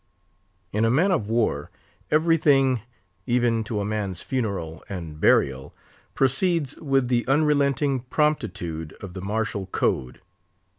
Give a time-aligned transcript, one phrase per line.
[0.75, 1.69] _"In a man of war,
[2.09, 2.79] every thing,
[3.27, 5.75] even to a man's funeral and burial,
[6.15, 10.19] proceeds with the unrelenting promptitude of the martial code.